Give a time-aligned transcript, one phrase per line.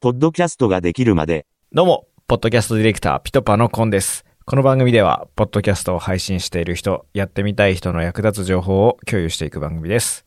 [0.00, 4.24] ポッドキャストができるまで、どうも、ポッドキャストディレクター、ピトパのコンです。
[4.46, 10.24] この番組では、ポッドキャストを配信している人、やってみたい人の役立つ情報を共有していく番組です。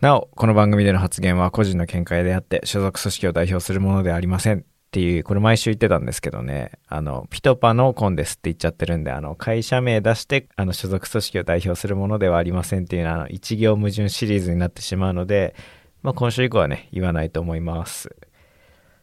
[0.00, 4.64] なお、この番組での発言は個人の見解であって、所属組織を代表するものではありません。
[4.90, 15.54] っていう、これ毎週言ってたんですけどね、あの、ピトパのコンですって言っちゃってるんで、あの、会社名出して、あの、所属組織を代表するものではありませんっていうのは、あの、一行矛盾シリーズになってしまうので、
[16.02, 18.16] まあ、今週以降はね、言わないと思います。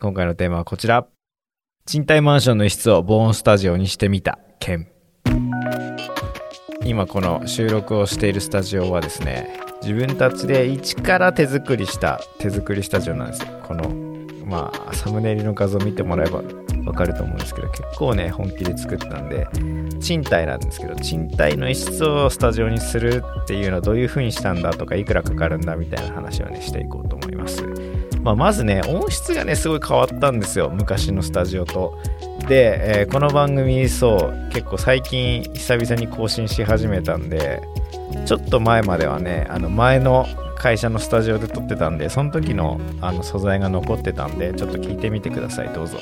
[0.01, 1.07] 今回のテーマはこちら。
[1.87, 4.89] 賃貸マンションの一室を防音スタジオにしてみた件
[6.83, 14.06] 今この収録をしているスタジオはですね自分たちで一から手作りした手作りスタジオなんですよこの
[14.47, 16.41] まあサムネイルの画像見てもらえば
[16.85, 19.45] わかると思うんですけど結構ね本気で作ったんで
[19.99, 27.63] 賃貸なんですけど賃貸の一室をスタジオにするっていうのはどういう風にしたんだとかいくらかかるんだみたいな話をねしていこうと思います。
[28.23, 31.97] まあ、まずね音質がねすごい変わったんですよ昔のスタジオと。
[32.47, 37.61] で、えーこの番組そう結構最近久々に更新し始めたんで
[38.25, 40.25] ちょっと前まではねあの前の
[40.57, 45.69] 会社のスタジオで撮ってたんでその時のあの素材が残ってたんでちょっと聞いてみてください。
[45.69, 45.99] どうぞ。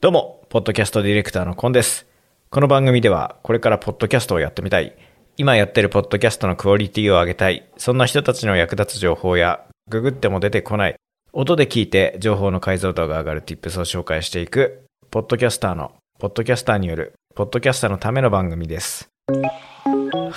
[0.00, 2.06] どうもポッドキャストディレクターのコンです。
[2.50, 4.96] この番組ではこれからポッドキャストをやってみたい
[5.36, 7.68] 今やってるポッドキャストのクオリティを上げたい。
[7.76, 10.96] そんな人たちの役立つ情報やググっても出てこない
[11.32, 19.10] 音で聞いて情報の解像度が上がる Tips を紹介していく、ポッドキャスターの、ポッドキャスターによる、ポッドキャスターのための番組です。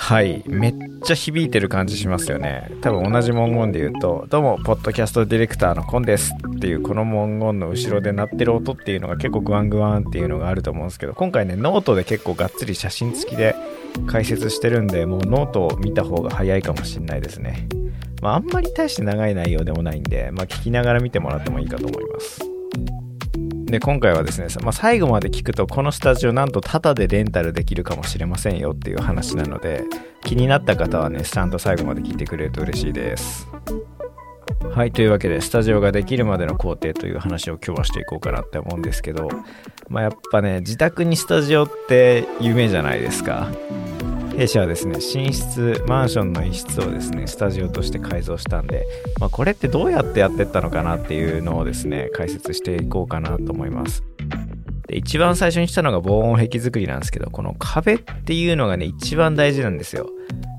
[0.02, 0.42] はい。
[0.48, 2.68] めっちゃ響いてる感じしますよね。
[2.80, 13.54] 多分同じ文言で言うと、どうも、ポッドキャストディレクターのコンですっていう、この文言の後ろで鳴ってる音っていうのが結構グワングワンっていうのがあると思うんですけど、今回ね、ノートで結構がっつり写真付きで
[14.08, 17.68] 解説してるんで、もうノートを見た方が早いかもしれないですね。
[18.20, 22.40] まあ、あんまり大して長い内容でもないんで、まあ、聞きながら見てもらってもいいかと思います。
[23.72, 29.84] で、今回はですね、まあ、最後まで聞くと、このスタジオなんとタダでレンタルできるかもしれませんよっていう話なので、
[30.24, 33.48] 気になった方はね、ちゃんと最後まで聞いてくれると嬉しいです。
[34.74, 39.30] はい、というわけで、スタジオができるまでの工程という話を今日はしていこうかなって思うんですけど、
[39.88, 43.48] まあ、やっぱね、自宅にスタジオって夢じゃないですか。
[44.36, 48.86] 弊社はですね寝室マンションの一室をですねスタジオとして改造したんで、
[49.20, 54.02] まあ、これってどうやってやってったのかなっていうのをですね解説していこうかなと思います。
[54.88, 60.08] で一番最初にしたのが防音壁作りなんですけどこの壁っていうのがね一番大事なんですよ。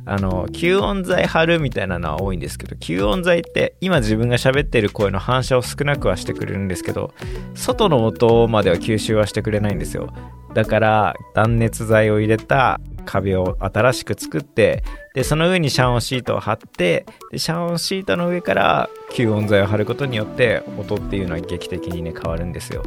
[0.06, 7.14] あの吸音材貼るみたいなのは多いんですけど吸音材って今自分が喋ってる声の反射を少なくはしてくれるんですけど
[7.56, 10.14] 外の音までは吸収はしてくれないんですよ。
[10.54, 14.84] だから断熱材を入れた壁を新しく作って
[15.14, 22.84] でその上に遮音シートを貼ってで遮音シートの上から吸音材を貼ることによって音っていうのは劇的にね変わるんですよ、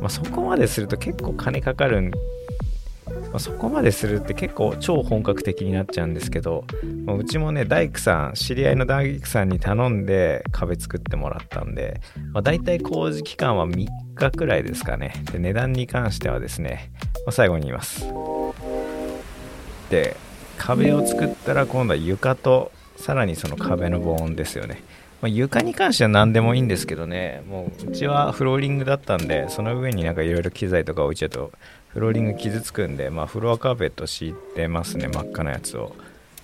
[0.00, 2.10] まあ、そこまですると結構金かかるん
[3.30, 6.64] まあ、そこまでするって結構超本格的になっちゃうんですけど、
[7.04, 12.00] まあうちもね大工さん知り合いの大工さんに頼んで壁作ってもらったんで、
[12.32, 13.86] まあ、大体工事期間は3
[14.16, 15.14] 日くらいですかね。
[15.32, 16.90] で値段に関してはですね、
[17.24, 18.04] まあ、最後に言います。
[19.90, 20.16] で
[20.56, 24.82] 壁を作ったら今度は床とさらにその壁の防音ですよね、
[25.22, 27.42] まあ、床に関しては何でもいいんですけどね。
[27.48, 31.52] もううちはフローリングだったんでその上になんかいろいろ機材とか置いちゃうと
[31.88, 35.94] フローリング傷つくんで、まあ、フロアカーペット敷いてますね真っ赤なやつを。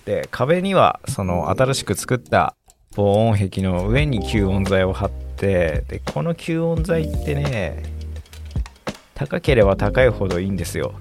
[0.05, 2.55] で壁にはその新しく作った
[2.95, 7.83] 防音壁の上に吸音材を貼ってでこの吸音材ってね
[9.13, 10.93] 高ければ高いほどいいんですよ。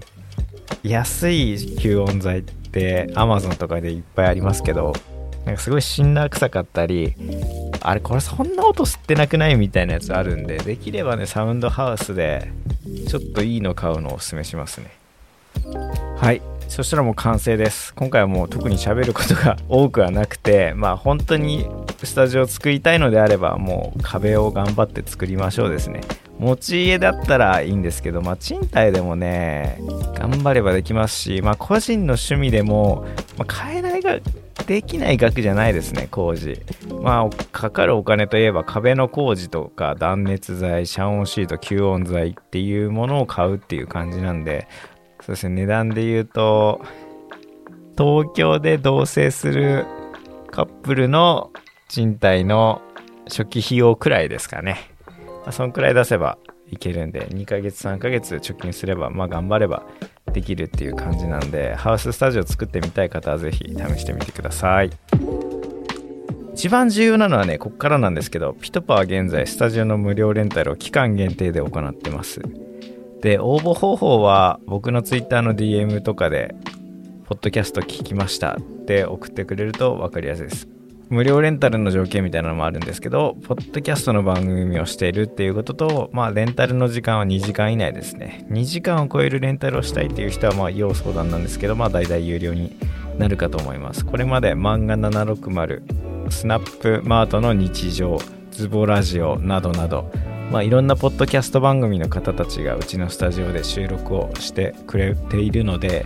[0.82, 4.93] 安い吸音材って Amazon とかでいっぱいありますけど
[5.44, 7.15] なんかすごいシンナー臭かったり
[7.81, 12.50] あれこれそんな音吸ってなくないみたいなやつあるんでできればねサウンドハウスで
[13.09, 14.91] ちょっといいの買うのをおすすめしますね。
[16.16, 16.43] はい。
[16.69, 17.94] そしたらもう完成です。
[17.94, 21.66] 今回はもう特に喋ることが多くはなくてまあ本当に
[22.03, 26.01] スタジオを作りたいのであればもう壁を頑張って作りましょうですね。
[26.38, 29.80] 持ち家だったらいいんですけどまあ賃貸でもね
[30.15, 33.06] 頑張ればできますしまあ個人の趣味でも、
[33.38, 34.18] まあ、買えないが
[34.66, 36.60] できない額じゃないですね工事。
[37.00, 44.66] まあかかるお金といえば壁の工事とか断熱材遮音シート吸音材っていうものを買うっていう感じなんで
[45.21, 46.80] そうですね値段で言うと
[47.97, 49.86] 東京で同棲する
[50.50, 51.50] カップルの
[51.88, 52.83] 賃貸の
[53.27, 54.91] 初期費用くらいですかね、
[55.47, 56.39] あ、そんくらい出せば
[56.71, 59.84] いけるんで2ヶ月3ヶ月貯金すればまあ頑張れば
[60.33, 64.91] できるっていう感じなんでハウススタジオ作ってみたい方はぜひ試してみてください。
[66.53, 72.41] 一番重要なのはねこっからなんですけどピトパは現在スタジオの無料レンタルを期間限定で行ってます。
[73.21, 76.54] で応募方法は僕の Twitter の DM とかで
[77.25, 80.75] ポッドキャスト聞きましたって送ってくれると分かりやすいです。
[81.08, 88.44] 無料レンタルの条件みたいなのもあるんですけど、ポッドキャストの番組をしているっていうことと、まあ、レンタルの時間は2時間以内ですね。
[88.50, 92.76] 2時間を超えるレンタルをしたいっていう人は、まあ、要相談なんですけど、まあ、大体有料に
[93.18, 94.04] なるかと思います。
[94.04, 98.18] これまで漫画760、スナップマートの日常、
[98.50, 100.10] ズボラジオなどなど、
[100.50, 106.04] まあ、いろんなポッドキャスト番組の方たちがうちのスタジオで収録をしてくれているので、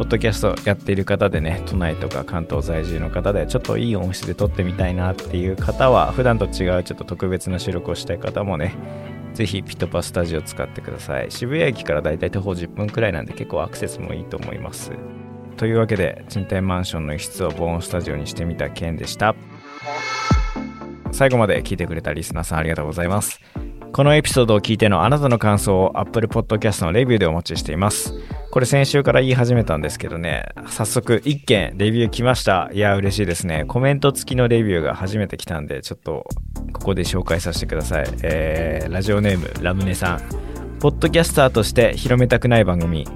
[0.00, 8.74] ポッドキャストやっている方でね、都内とか関東在住の方で、ちょっといい音質で撮ってみたいなっていう方は、普段と違うちょっと特別な収録をしたい方もね、
[9.34, 11.30] ぜひピトパスタジオ使ってください。
[11.30, 14.92] 渋谷駅からだいたい徒歩10分くらいなんで結構アクセスもいいと思います。
[15.58, 19.34] というわけで、賃貸マンションの一室を防音スタジオにしてみた件でした。
[21.12, 23.38] 最後まで聞いてくれたリスナーさんありがとうございます。
[23.92, 28.14] このエピソードを聞いてのあなたの感想を Apple Podcast のレビューでお待ちしています。
[28.52, 32.70] これ先週から言い始めたんですけどね、早速1件レビュー来ました。
[32.72, 33.64] いや、嬉しいですね。
[33.66, 36.26] コメント付きのレビューが初めて来たんで、ちょっと
[36.72, 38.06] ここで紹介させてください。
[38.22, 40.20] えー、ラジオネームラムネさん。
[40.78, 43.06] ポッドキャスターとして広めたくない番組。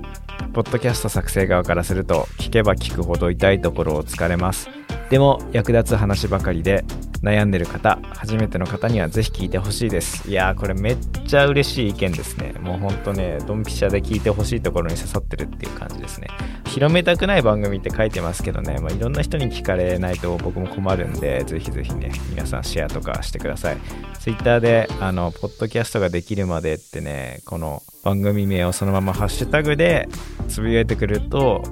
[0.52, 4.68] ポッドキャスト作成側からすると聞けば聞くほど痛いところを突かれます。
[5.10, 6.84] でも役立つ話ばかりで
[7.22, 10.28] 悩んでる方初めての方にはぜひ聞いてほしいです。
[10.28, 10.96] いやーこれめっ
[11.26, 12.52] ちゃ嬉しい意見ですね。
[12.60, 16.28] もうほんとねドンピシャで聞いてほしいところに刺さってるっていう感じですね。
[16.66, 23.78] 広めたくない番組って書いてますけどね、まあ、いろんな人に聞かれないと僕も困るんでぜひぜひね皆さんシェアとかしてください。
[24.20, 30.08] Twitter であのポッドキャストができるまでってねこの番組名をそのままハッシュタグで
[30.48, 31.62] つぶやいてくると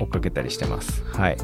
[0.00, 1.04] 追っかけたりしてます。
[1.04, 1.36] はい。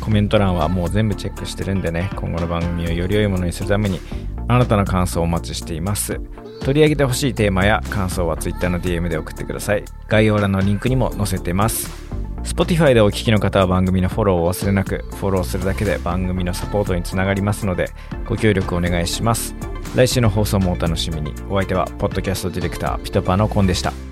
[0.00, 4.00] コメント欄はもう全部チェックしてるんでね、今後の番組をより良いものにするために、
[4.48, 6.20] あなたの感想をお待ちしています。
[6.60, 9.84] 取り上げてほしいテーマや感想は Twitter の DM で送ってください。
[10.08, 12.06] 概要欄のリンクにも載せてます。
[12.42, 17.90] Spotify でお聞きの方は番組のフォローを忘れなく、フォローするだけで番組のサポートにつながりますので、
[18.26, 19.54] ご協力お願いします。
[19.96, 21.32] 来週の放送もお楽しみに。
[21.50, 24.05] お相手は、ポッドキャストディレクター、ピトパのコンでした。